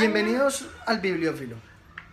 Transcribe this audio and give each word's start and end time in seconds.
Bienvenidos 0.00 0.66
al 0.86 1.00
Bibliófilo. 1.00 1.56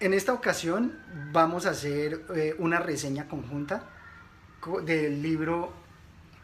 En 0.02 0.14
esta 0.14 0.34
ocasión 0.34 1.00
vamos 1.32 1.66
a 1.66 1.70
hacer 1.70 2.26
eh, 2.36 2.54
una 2.60 2.80
reseña 2.80 3.28
conjunta 3.30 3.84
co- 4.60 4.82
del 4.82 5.22
libro 5.22 5.72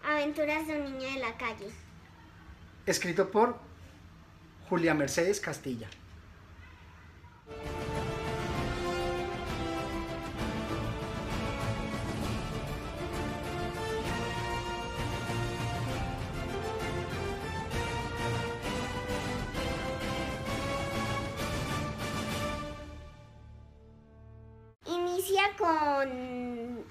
Aventuras 0.06 0.66
de 0.68 0.80
un 0.80 0.86
niño 0.98 1.14
de 1.14 1.20
la 1.20 1.38
calle. 1.38 1.68
escrito 2.86 3.30
por 3.30 3.58
Julia 4.70 4.94
Mercedes 4.94 5.40
Castilla. 5.42 5.88
Inicia 25.24 25.56
con 25.58 26.84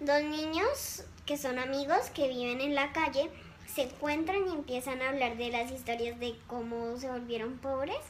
dos 0.00 0.22
niños 0.24 1.04
que 1.24 1.36
son 1.36 1.60
amigos 1.60 2.10
que 2.12 2.26
viven 2.26 2.60
en 2.60 2.74
la 2.74 2.92
calle, 2.92 3.30
se 3.72 3.82
encuentran 3.82 4.48
y 4.48 4.52
empiezan 4.52 5.00
a 5.00 5.10
hablar 5.10 5.36
de 5.36 5.50
las 5.50 5.70
historias 5.70 6.18
de 6.18 6.36
cómo 6.48 6.96
se 6.96 7.08
volvieron 7.08 7.58
pobres 7.58 8.00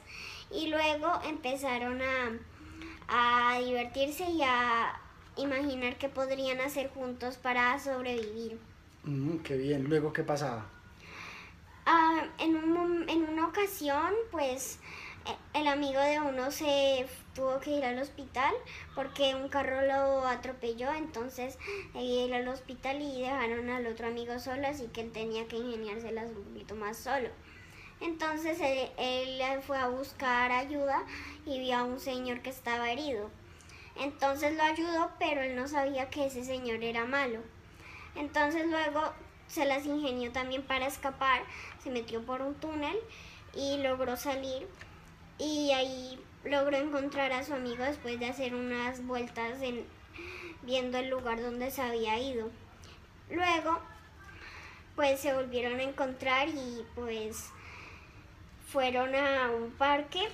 y 0.51 0.69
luego 0.69 1.13
empezaron 1.29 2.01
a, 2.01 2.39
a 3.09 3.61
divertirse 3.61 4.25
y 4.31 4.41
a 4.43 4.99
imaginar 5.37 5.99
qué 5.99 6.09
podrían 6.09 6.61
hacer 6.61 6.89
juntos 6.89 7.37
para 7.37 7.79
sobrevivir. 7.79 8.59
Mm, 9.05 9.39
qué 9.39 9.59
bien. 9.59 9.85
Luego, 9.85 10.15
¿qué 10.15 10.23
pasaba? 10.23 10.65
Ah, 11.85 12.25
en, 12.39 12.57
un 12.57 13.07
en 13.07 13.25
una 13.25 13.49
ocasión, 13.49 14.15
pues 14.31 14.79
el 15.55 15.67
amigo 15.67 16.01
de 16.01 16.21
uno 16.21 16.51
se 16.51 17.07
tuvo 17.35 17.59
que 17.61 17.71
ir 17.71 17.85
al 17.85 17.99
hospital 17.99 18.55
porque 18.95 19.35
un 19.35 19.49
carro 19.49 19.83
lo 19.83 20.27
atropelló, 20.27 20.93
entonces 20.93 21.59
debía 21.95 22.27
ir 22.27 22.35
al 22.35 22.49
hospital 22.49 23.03
y 23.03 23.23
dejaron 23.23 23.69
al 23.71 23.87
otro 23.87 24.07
amigo 24.07 24.39
solo, 24.39 24.67
así 24.69 24.87
que 24.87 25.03
él 25.03 25.13
tenía 25.13 25.47
que 25.47 25.57
ingeniárselas 25.57 26.31
un 26.31 26.45
poquito 26.45 26.75
más 26.75 26.97
solo. 26.97 27.29
Entonces 28.01 28.59
él, 28.61 28.91
él 28.97 29.63
fue 29.63 29.79
a 29.79 29.89
buscar 29.89 30.53
ayuda 30.53 31.03
y 31.45 31.59
vio 31.59 31.77
a 31.77 31.85
un 31.85 31.99
señor 31.99 32.41
que 32.41 32.51
estaba 32.51 32.93
herido. 32.93 33.31
Entonces 33.97 34.57
lo 34.57 34.63
ayudó, 34.63 35.11
pero 35.19 35.43
él 35.43 35.57
no 35.57 35.67
sabía 35.67 36.09
que 36.09 36.27
ese 36.27 36.45
señor 36.45 36.85
era 36.85 37.05
malo. 37.05 37.41
Entonces 38.15 38.67
luego 38.67 39.13
se 39.49 39.65
las 39.65 39.87
ingenió 39.87 40.31
también 40.31 40.63
para 40.63 40.87
escapar, 40.87 41.43
se 41.83 41.91
metió 41.91 42.25
por 42.25 42.43
un 42.43 42.55
túnel 42.55 42.97
y 43.55 43.79
logró 43.79 44.17
salir 44.17 44.69
y 45.39 45.71
ahí 45.73 46.21
logró 46.45 46.77
encontrar 46.77 47.33
a 47.33 47.45
su 47.45 47.55
amigo 47.55 47.85
después 47.85 48.19
de 48.19 48.27
hacer 48.27 48.55
unas 48.55 49.05
vueltas 49.07 49.61
en, 49.63 49.85
viendo 50.63 50.99
el 50.99 51.09
lugar 51.09 51.41
donde 51.41 51.71
se 51.71 51.83
había 51.83 52.19
ido. 52.19 52.51
Luego 53.31 53.81
pues 54.97 55.21
se 55.21 55.33
volvieron 55.33 55.79
a 55.79 55.85
encontrar 55.85 56.49
y 56.49 56.85
pues 56.97 57.51
fueron 58.73 59.15
a 59.15 59.51
un 59.51 59.71
parque 59.71 60.29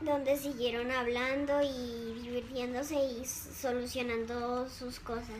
donde 0.00 0.36
siguieron 0.36 0.90
hablando 0.90 1.62
y 1.62 2.20
divirtiéndose 2.22 2.96
y 2.96 3.24
solucionando 3.24 4.68
sus 4.68 4.98
cosas. 4.98 5.38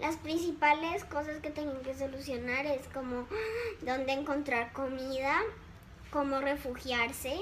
Las 0.00 0.16
principales 0.16 1.04
cosas 1.04 1.38
que 1.42 1.50
tenían 1.50 1.82
que 1.82 1.94
solucionar 1.94 2.64
es 2.64 2.86
como 2.88 3.26
dónde 3.82 4.12
encontrar 4.12 4.72
comida, 4.72 5.36
cómo 6.10 6.40
refugiarse 6.40 7.40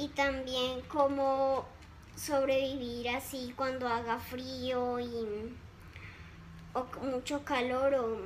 y 0.00 0.08
también 0.08 0.80
cómo 0.88 1.66
sobrevivir 2.16 3.10
así 3.10 3.52
cuando 3.54 3.86
haga 3.86 4.18
frío 4.18 4.98
y 4.98 5.54
o 6.72 6.86
mucho 7.02 7.44
calor 7.44 7.94
o 7.94 8.18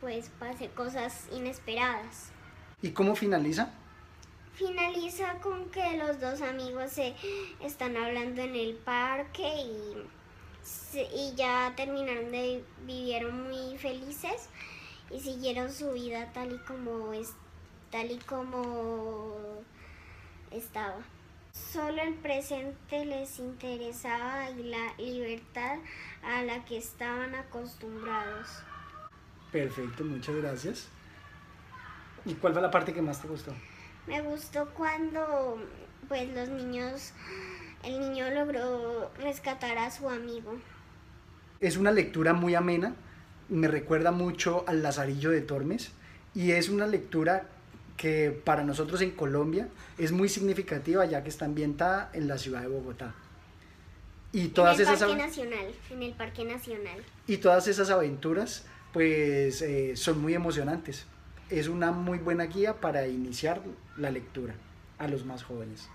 pues 0.00 0.30
pase 0.40 0.68
cosas 0.70 1.28
inesperadas. 1.32 2.30
¿Y 2.80 2.90
cómo 2.90 3.14
finaliza? 3.14 3.72
Finaliza 4.54 5.34
con 5.34 5.70
que 5.70 5.96
los 5.96 6.20
dos 6.20 6.42
amigos 6.42 6.90
se 6.90 7.14
están 7.60 7.96
hablando 7.96 8.42
en 8.42 8.56
el 8.56 8.74
parque 8.74 9.48
y, 9.62 10.98
y 11.14 11.34
ya 11.36 11.72
terminaron 11.76 12.32
de 12.32 12.64
vivieron 12.84 13.48
muy 13.48 13.78
felices 13.78 14.48
y 15.08 15.20
siguieron 15.20 15.72
su 15.72 15.92
vida 15.92 16.32
tal 16.32 16.52
y 16.52 16.58
como 16.58 17.12
es 17.12 17.32
tal 17.92 18.10
y 18.10 18.18
como 18.18 19.62
estaba. 20.54 20.98
Solo 21.52 22.00
el 22.00 22.14
presente 22.14 23.04
les 23.04 23.38
interesaba 23.38 24.50
y 24.50 24.62
la 24.62 24.94
libertad 24.98 25.78
a 26.24 26.42
la 26.42 26.64
que 26.64 26.78
estaban 26.78 27.34
acostumbrados. 27.34 28.48
Perfecto, 29.50 30.02
muchas 30.04 30.36
gracias. 30.36 30.88
¿Y 32.24 32.34
cuál 32.34 32.54
fue 32.54 32.62
la 32.62 32.70
parte 32.70 32.94
que 32.94 33.02
más 33.02 33.20
te 33.20 33.28
gustó? 33.28 33.52
Me 34.06 34.22
gustó 34.22 34.70
cuando 34.74 35.58
pues 36.08 36.28
los 36.34 36.48
niños, 36.48 37.12
el 37.84 38.00
niño 38.00 38.30
logró 38.30 39.10
rescatar 39.18 39.78
a 39.78 39.90
su 39.90 40.08
amigo. 40.08 40.56
Es 41.60 41.76
una 41.76 41.90
lectura 41.90 42.32
muy 42.32 42.54
amena, 42.54 42.94
me 43.48 43.68
recuerda 43.68 44.10
mucho 44.10 44.64
al 44.66 44.82
Lazarillo 44.82 45.30
de 45.30 45.42
Tormes 45.42 45.92
y 46.34 46.52
es 46.52 46.68
una 46.68 46.86
lectura 46.86 47.46
que 48.02 48.36
para 48.44 48.64
nosotros 48.64 49.00
en 49.00 49.12
Colombia 49.12 49.68
es 49.96 50.10
muy 50.10 50.28
significativa 50.28 51.06
ya 51.06 51.22
que 51.22 51.28
está 51.28 51.44
ambientada 51.44 52.10
en 52.12 52.26
la 52.26 52.36
ciudad 52.36 52.60
de 52.62 52.66
Bogotá. 52.66 53.14
Y 54.32 54.48
todas, 54.48 54.74
en 54.80 54.88
el 54.88 54.92
esas, 54.92 55.08
Parque 55.08 55.22
Nacional, 55.22 55.66
en 55.88 56.02
el 56.02 56.12
Parque 56.14 56.44
Nacional. 56.44 56.98
y 57.28 57.36
todas 57.36 57.68
esas 57.68 57.90
aventuras 57.90 58.64
pues 58.92 59.62
eh, 59.62 59.94
son 59.94 60.20
muy 60.20 60.34
emocionantes. 60.34 61.06
Es 61.48 61.68
una 61.68 61.92
muy 61.92 62.18
buena 62.18 62.46
guía 62.46 62.80
para 62.80 63.06
iniciar 63.06 63.62
la 63.96 64.10
lectura 64.10 64.54
a 64.98 65.06
los 65.06 65.24
más 65.24 65.44
jóvenes. 65.44 65.88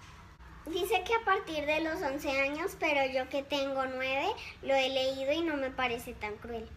Dice 0.65 1.03
que 1.05 1.13
a 1.13 1.25
partir 1.25 1.65
de 1.65 1.81
los 1.81 2.01
11 2.01 2.29
años, 2.39 2.77
pero 2.79 3.01
yo 3.13 3.27
que 3.27 3.43
tengo 3.43 3.83
9, 3.85 4.27
lo 4.63 4.73
he 4.73 4.89
leído 4.89 5.33
y 5.33 5.41
no 5.41 5.57
me 5.57 5.71
parece 5.71 6.13
tan 6.13 6.35
cruel. 6.37 6.69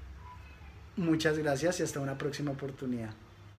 Muchas 0.96 1.38
gracias 1.38 1.78
y 1.78 1.84
hasta 1.84 2.00
una 2.00 2.18
próxima 2.18 2.50
oportunidad. 2.50 3.14